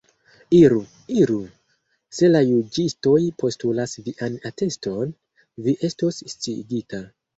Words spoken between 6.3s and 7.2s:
sciigita.